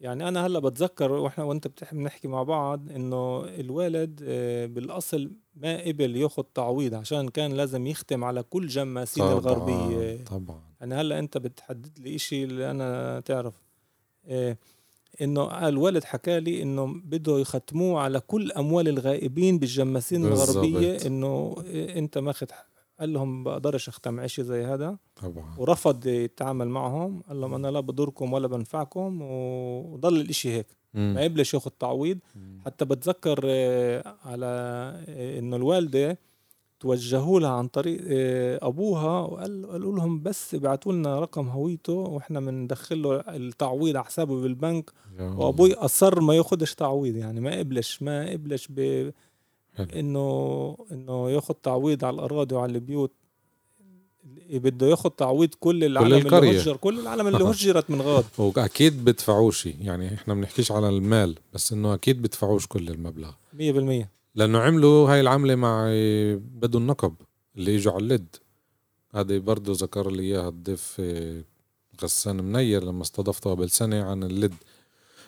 [0.00, 6.16] يعني أنا هلأ بتذكر وإحنا وأنت بنحكي مع بعض إنه الوالد آه، بالأصل ما قبل
[6.16, 10.24] ياخذ تعويض عشان كان لازم يختم على كل جماسين الغربية.
[10.24, 10.60] طبعا.
[10.80, 13.54] يعني هلأ أنت بتحدد لي إشي اللي أنا تعرف.
[14.26, 14.56] آه،
[15.20, 20.48] إنه الوالد حكى لي إنه بده يختموه على كل أموال الغائبين بالجماسين بالضبط.
[20.56, 22.46] الغربية إنه أنت ماخذ
[23.00, 27.80] قال لهم بقدرش أختم عشي زي هذا طبعا ورفض يتعامل معهم قال لهم أنا لا
[27.80, 31.14] بضركم ولا بنفعكم وضل الإشي هيك مم.
[31.14, 32.58] ما قبلش ياخذ تعويض مم.
[32.66, 34.46] حتى بتذكر آه، على
[35.08, 36.18] آه، إنه الوالدة
[36.82, 42.40] توجهوا لها عن طريق آه، أبوها وقال قالوا لهم بس ابعتوا لنا رقم هويته وإحنا
[42.40, 44.90] بندخل له التعويض على حسابه بالبنك.
[45.20, 49.10] وأبوي أصر ما ياخدش تعويض يعني ما قبلش ما قبلش ب.
[49.94, 53.12] إنه إنه ياخذ تعويض على الأراضي وعلى البيوت
[54.50, 56.50] بده ياخذ تعويض كل العالم القرية.
[56.50, 61.38] اللي هجر كل العالم اللي هجرت من غاد وأكيد بدفعوش يعني إحنا بنحكيش على المال
[61.54, 65.86] بس إنه أكيد بدفعوش كل المبلغ 100% لأنه عملوا هاي العملة مع
[66.36, 67.14] بدو النقب
[67.56, 68.36] اللي إجوا على اللد
[69.14, 71.44] هذا برضه ذكر لي إياها الضيف إيه،
[72.02, 74.54] غسان منير لما استضفته قبل سنة عن اللد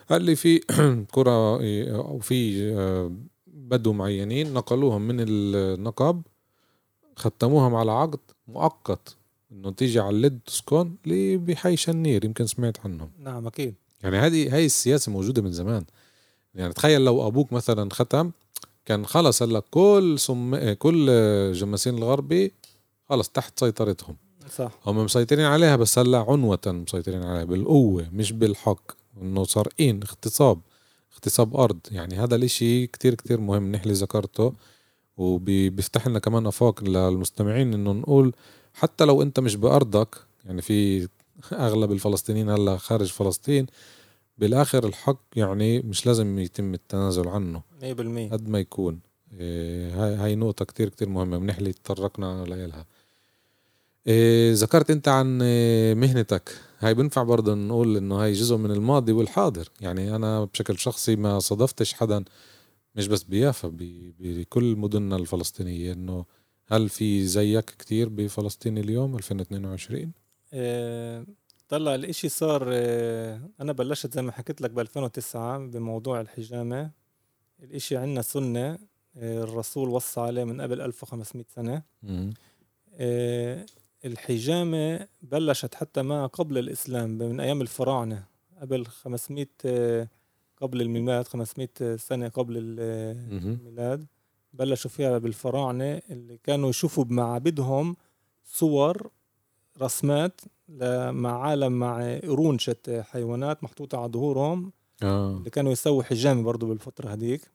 [0.09, 0.59] قال لي في
[1.15, 3.11] كرة إيه، أو في آه،
[3.47, 6.21] بدو معينين نقلوهم من النقب
[7.15, 9.15] ختموهم على عقد مؤقت
[9.51, 13.11] إنه تيجي على اللد تسكن اللي بحي شنير يمكن سمعت عنهم.
[13.19, 13.75] نعم أكيد.
[14.03, 15.85] يعني هذه هاي السياسة موجودة من زمان.
[16.55, 18.31] يعني تخيل لو أبوك مثلا ختم
[18.85, 20.73] كان خلص هلا كل سم...
[20.73, 21.05] كل
[21.53, 22.51] جماسين الغربي
[23.09, 24.15] خلص تحت سيطرتهم.
[24.55, 24.71] صح.
[24.85, 28.91] هم مسيطرين عليها بس هلا عنوة مسيطرين عليها بالقوة مش بالحق.
[29.21, 30.59] إنه سارقين اغتصاب
[31.13, 31.79] اغتصاب أرض.
[31.91, 33.71] يعني هذا الإشي كتير كتير مهم.
[33.71, 34.53] نحلي ذكرته.
[35.17, 38.33] وبيفتح لنا كمان أفاق للمستمعين إنه نقول
[38.73, 41.07] حتى لو أنت مش بأرضك يعني في
[41.53, 43.65] أغلب الفلسطينيين هلا خارج فلسطين
[44.37, 47.61] بالآخر الحق يعني مش لازم يتم التنازل عنه.
[47.93, 48.99] 100% قد ما يكون.
[49.39, 52.85] إيه، هاي هاي نقطة كتير كتير مهمة بنحلي تطرقنا لها
[54.07, 56.57] إيه، ذكرت أنت عن إيه، مهنتك.
[56.79, 59.69] هاي بنفع برضه نقول إنه هاي جزء من الماضي والحاضر.
[59.81, 62.23] يعني أنا بشكل شخصي ما صادفتش حدا
[62.95, 63.71] مش بس بيافا
[64.19, 66.25] بكل مدننا الفلسطينية إنه
[66.67, 70.11] هل في زيك كتير بفلسطين اليوم 2022
[70.53, 71.25] آه،
[71.69, 76.91] طلع الإشي صار آه، أنا بلشت زي ما حكيت لك ب 2009 بموضوع الحجامة.
[77.65, 78.77] الإشي عندنا سنة
[79.17, 81.81] آه، الرسول وصى عليه من قبل 1500 سنة.
[82.03, 82.33] مم.
[82.93, 83.65] آه،
[84.05, 88.23] الحجامة بلشت حتى ما قبل الإسلام من أيام الفراعنة
[88.61, 90.07] قبل 500 آه،
[90.61, 92.53] قبل الميلاد 500 سنة قبل.
[92.57, 94.05] الميلاد.
[94.53, 97.95] بلشوا فيها بالفراعنة اللي كانوا يشوفوا بمعابدهم
[98.45, 99.09] صور
[99.81, 100.41] رسمات
[101.09, 104.71] مع عالم مع قرون شت حيوانات محطوطة على ظهورهم.
[105.03, 105.37] آه.
[105.37, 107.54] اللي كانوا يسووا حجامة برضو بالفترة هديك آه،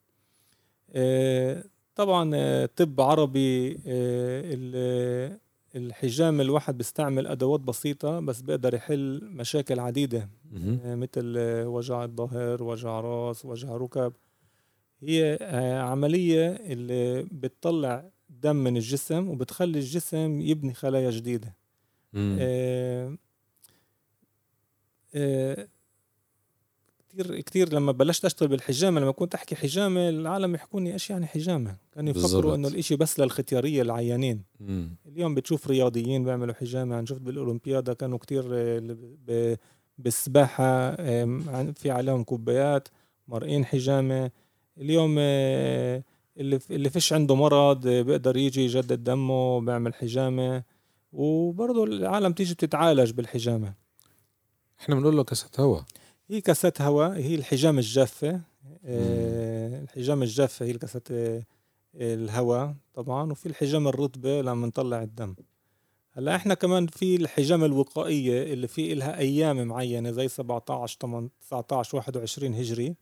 [1.94, 5.38] طبعا آه، طب عربي آه، ال-
[5.76, 9.80] الحجام الواحد بيستعمل أدوات بسيطة بس بيقدر يحل مشاكل.
[10.84, 14.12] آه، مثل آه، وجع الظهر وجع راس وجع ركب.
[15.02, 18.04] هي آه، عملية اللي بتطلع
[18.42, 21.54] دم من الجسم وبتخلي الجسم يبني خلايا جديدة.
[27.18, 31.10] آه، آه، كتير كتير لما بلشت أشتغل بالحجامة لما كنت أحكي حجامة العالم يحكوني إيش
[31.10, 32.10] يعني حجامة؟ كانوا.
[32.10, 34.42] يفكروا إنه الإشي بس للختيارية العيانين.
[34.60, 34.96] مم.
[35.06, 38.94] اليوم بتشوف رياضيين بيعملوا حجامة أنا شفت بالأولمبيادا كانوا كتير آه، اللي
[39.26, 39.56] ب-
[39.98, 40.94] بالسباحة
[41.72, 42.88] في عليهم كوبايات
[43.28, 44.30] مرقين حجامة.
[44.78, 46.02] اليوم آه،
[46.36, 50.62] اللي اللي فيش عنده مرض بيقدر يجي يجدد دمه بيعمل حجامة.
[51.12, 53.74] وبرضه العالم تيجي بتتعالج بالحجامة.
[54.80, 55.84] إحنا بنقول له كاسات هواء
[56.30, 58.40] هي كاسات هواء هي الحجامة الجافة
[58.84, 61.42] آه، الحجامة الجافة هي الكاسات آه،
[61.94, 65.34] الهواء طبعا وفي الحجامة الرطبة لما نطلع الدم.
[66.12, 71.96] هلأ إحنا كمان في الحجامة الوقائية اللي في إلها أيام معينة زي 17 18 19
[71.96, 72.94] 21 هجري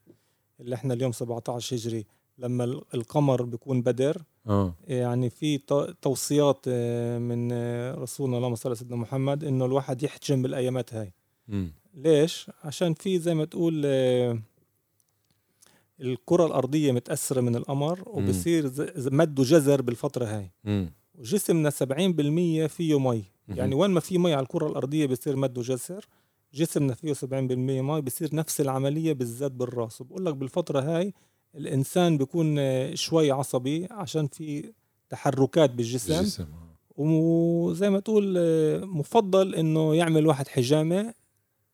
[0.60, 2.06] اللي إحنا اليوم 17 هجري.
[2.38, 2.64] لما
[2.94, 4.74] القمر بيكون بدر آه.
[4.86, 5.58] يعني في
[6.02, 7.52] توصيات آه، من
[8.02, 11.12] رسولنا اللهم صل على سيدنا محمد إنه الواحد يحجم بالأيامات هاي.
[11.98, 13.86] ليش؟ عشان في زي ما تقول
[16.00, 20.50] الكرة الأرضية متأثرة من القمر وبصير مد وجزر بالفترة هاي.
[21.14, 23.24] وجسمنا 70% فيه مي.
[23.48, 26.06] يعني وين ما في مي على الكرة الأرضية بصير مد وجزر.
[26.54, 27.22] جسمنا فيه 70%
[27.82, 30.02] مي بصير نفس العملية بالذات بالرأس.
[30.02, 31.14] بقول لك بالفترة هاي
[31.54, 32.56] الإنسان بيكون
[32.96, 34.72] شوي عصبي عشان في
[35.08, 36.12] تحركات بالجسم.
[36.12, 36.42] الجسم.
[36.42, 36.68] آه.
[37.00, 38.38] وزي ما تقول
[38.86, 41.14] مفضل إنه يعمل واحد حجامة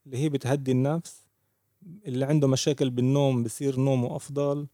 [0.06, 1.20] اللي هي بتهدي النفس
[2.06, 4.66] اللي عنده مشاكل بالنوم بصير نومه أفضل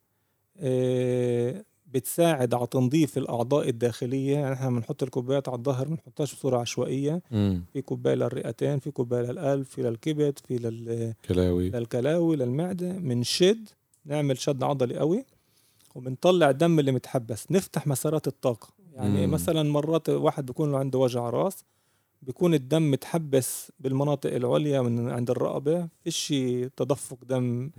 [0.58, 4.32] آه، بتساعد على تنظيف الأعضاء الداخلية.
[4.38, 7.22] يعني إحنا بنحط الكوبايات على الظهر ما بنحطهاش بصورة عشوائية.
[7.30, 7.64] مم.
[7.72, 12.92] في كوباية للرئتين في كوباية للقلب في للكبد في للكلاوي للكلاوي للمعدة.
[12.92, 13.68] بنشد
[14.04, 15.24] نعمل شد عضلي قوي
[15.94, 17.46] وبنطلع الدم اللي متحبس.
[17.50, 18.68] نفتح مسارات الطاقة.
[18.94, 19.32] يعني مم.
[19.32, 21.64] مثلا مرات واحد بيكون له عنده وجع راس
[22.22, 26.34] بيكون الدم متحبس بالمناطق العليا من عند الرقبة فيش
[26.76, 27.70] تدفق دم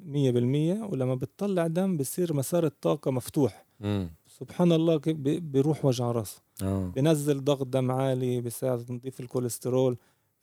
[0.00, 3.66] مية بالمية ولما بتطلع دم بصير مسار الطاقة مفتوح.
[3.80, 4.10] مم.
[4.26, 6.92] سبحان الله كيف بيروح وجع راسه آه.
[6.96, 9.96] بنزل ضغط دم عالي بيساعد تنظيف الكوليسترول.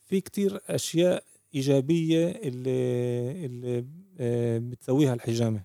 [0.06, 1.24] في كتير أشياء
[1.56, 3.86] إيجابية اللي اللي
[4.20, 5.62] آه، بتسويها الحجامة.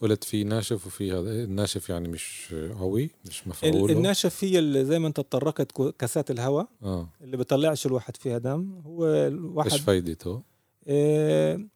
[0.00, 4.98] قلت في ناشف وفي هذا الناشف يعني مش قوي مش مفعول الناشف هي اللي زي
[4.98, 10.42] ما انت تطرقت كاسات الهواء آه اللي بيطلعش الواحد فيها دم هو الواحد إيش فايدته؟
[10.86, 11.68] إيه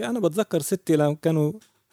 [0.00, 1.52] أنا بتذكر ستي لما كانوا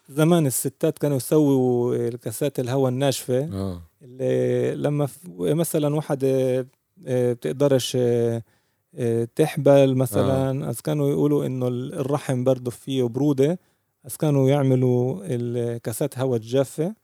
[0.10, 3.82] زمان الستات كانوا يسووا الكاسات الهواء الناشفة آه.
[4.02, 5.08] اللي لما
[5.40, 10.76] مثلا واحد آه، بتقدرش آه، تحبل مثلا آه.
[10.84, 13.60] كانوا يقولوا إنه الرحم برضه فيه برودة
[14.06, 16.96] بس كانوا يعملوا الكاسات هواء الجافة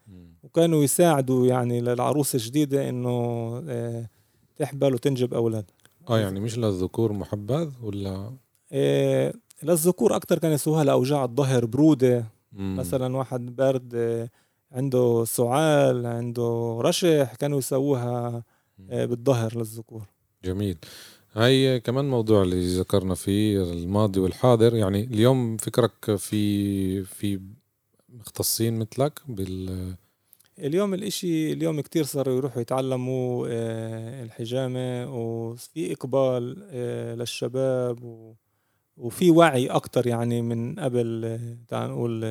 [0.44, 3.10] وكانوا يساعدوا يعني للعروس الجديدة إنه
[3.70, 4.10] آه،
[4.58, 5.66] تحبل وتنجب أولاد.
[6.10, 8.32] آه يعني مش للذكور محبذ ولا؟
[8.72, 9.34] إيه
[9.64, 12.26] للذكور أكثر كانوا يسووها لأوجاع الظهر برودة.
[12.52, 12.76] مم.
[12.80, 14.30] مثلا واحد برد آه،
[14.72, 18.44] عنده سعال عنده رشح كانوا يسووها
[18.90, 20.02] آه، بالظهر للذكور.
[20.46, 20.78] جميل.
[21.34, 24.76] هاي كمان موضوع اللي ذكرنا فيه الماضي والحاضر.
[24.76, 27.40] يعني اليوم فكرك في في
[28.10, 29.96] مختصين مثلك بال
[30.60, 38.34] اليوم الإشي اليوم كتير صاروا يروحوا يتعلموا آه، الحجامة وفي إقبال آه، للشباب و...
[38.98, 42.22] وفي وعي أكتر يعني من قبل آه، تعال نقول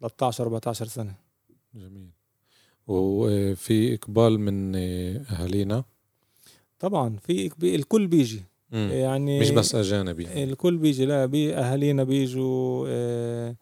[0.00, 1.14] 13 14 سنة.
[1.74, 2.10] جميل.
[2.86, 5.84] وفي إقبال من أهالينا.
[6.78, 8.42] طبعا في الكل بيجي.
[8.72, 8.88] مم.
[8.92, 10.44] يعني مش بس أجانب يعني.
[10.44, 11.04] الكل بيجي.
[11.04, 13.56] لا بي أهالينا بيجوا آه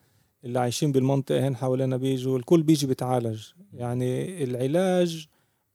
[0.44, 2.38] اللي عايشين بالمنطقة هنا حوالينا بيجوا.
[2.38, 3.42] الكل بيجي بيتعالج.
[3.72, 5.27] يعني العلاج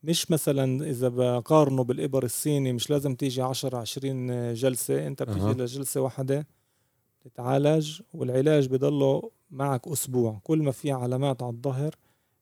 [0.04, 5.08] مش مثلا إذا بقارنه بالإبر الصيني مش لازم تيجي 10 20 جلسة.
[5.08, 5.54] أنت بتيجي أه.
[5.54, 6.48] لجلسة واحدة
[7.22, 10.40] تتعالج والعلاج بضله معك أسبوع.
[10.44, 11.96] كل ما في علامات على الظهر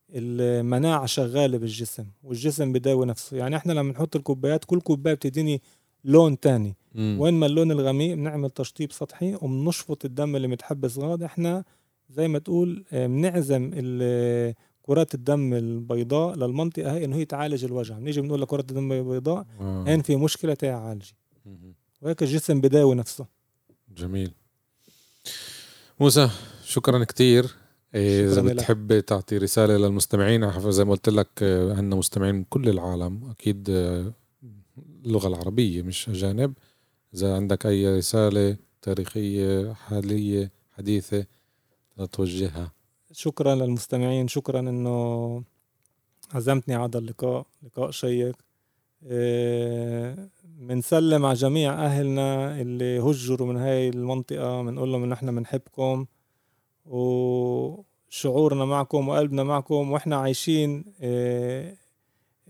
[0.10, 3.38] المناعة شغالة بالجسم والجسم بداوي نفسه.
[3.38, 5.62] يعني إحنا لما نحط الكوبايات كل كوباية بتديني
[6.04, 6.76] لون تاني.
[6.96, 7.18] مم.
[7.20, 11.64] وين ما اللون الغميق بنعمل تشطيب سطحي وبنشفط الدم اللي متحبس غاد إحنا
[12.10, 13.70] زي ما تقول آه، بنعزم
[14.82, 18.00] كرات الدم البيضاء للمنطقة هاي إنه هي تعالج الوجع.
[18.00, 19.84] بنيجي بنقول لكرات الدم البيضاء آه.
[19.88, 21.16] هين في مشكلة تعالجي.
[22.02, 23.26] وهيك الجسم بداوي نفسه.
[23.98, 24.32] جميل.
[26.00, 26.30] موسى
[26.66, 27.56] شكرا كتير.
[27.98, 32.70] إيه، إذا بتحب تعطي رسالة للمستمعين زي ما قلت لك آه، عندنا مستمعين من كل
[32.70, 34.14] العالم أكيد آه،
[35.06, 36.54] اللغة العربية مش أجانب.
[37.14, 41.26] إذا عندك أي رسالة تاريخية حالية حديثة
[42.12, 42.72] توجهها
[43.12, 44.28] شكرا للمستمعين.
[44.28, 45.44] شكرا إنه
[46.34, 47.46] عزمتني على هذا اللقاء.
[47.64, 48.36] لقاء شيق.
[50.44, 56.06] بنسلم على جميع أهلنا اللي هجروا من هاي المنطقة بنقول لهم إن إحنا بنحبكم
[58.10, 61.74] وشعورنا معكم وقلبنا معكم وإحنا عايشين آه،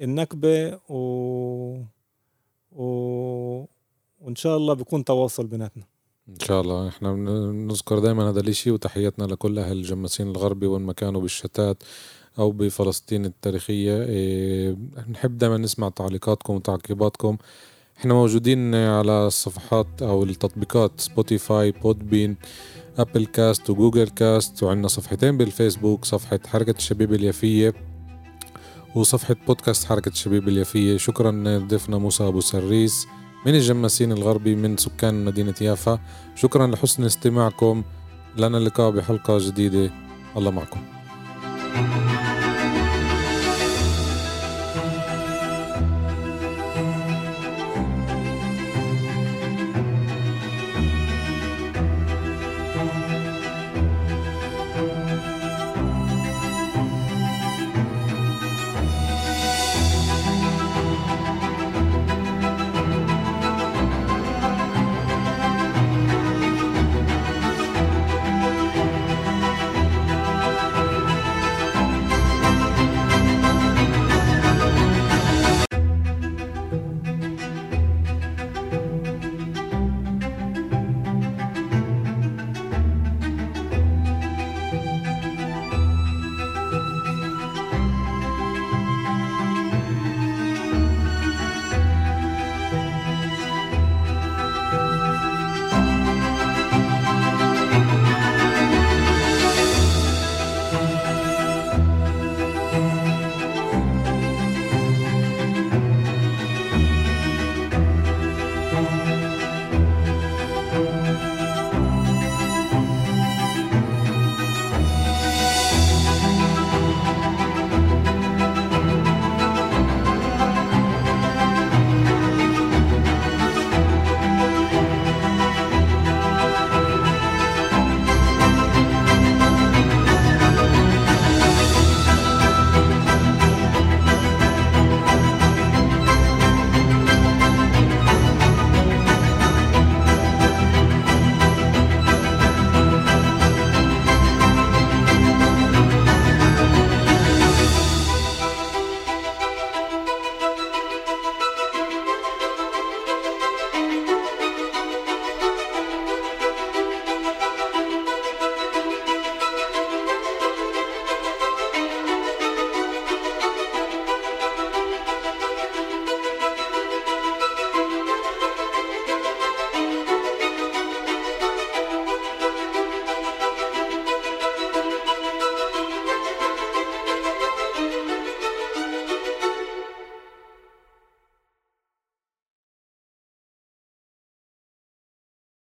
[0.01, 0.97] النكبة و...
[2.71, 2.85] و...
[4.21, 5.83] وإن شاء الله بيكون تواصل بيناتنا.
[6.29, 6.87] إن شاء الله.
[6.87, 11.83] إحنا بنذكر دائما هذا الإشي وتحياتنا لكل أهل الجماسين الغربي وين ما كانوا بالشتات
[12.39, 14.03] أو بفلسطين التاريخية.
[14.03, 14.77] إيه
[15.11, 17.37] نحب دائما نسمع تعليقاتكم وتعقيباتكم.
[17.99, 22.37] إحنا موجودين على الصفحات أو التطبيقات Spotify Podbean
[22.97, 27.73] Apple Cast و Google Cast وعندنا صفحتين بالفيسبوك صفحة حركة الشبيبة اليافية
[28.95, 30.97] وصفحة بودكاست حركة الشبيبة اليافية.
[30.97, 33.07] شكرا ضيفنا موسى أبو سريس
[33.45, 35.99] من الجماسين الغربي من سكان مدينة يافا.
[36.35, 37.83] شكرا لحسن استماعكم.
[38.37, 39.91] لنا اللقاء بحلقة جديدة.
[40.37, 40.79] الله معكم.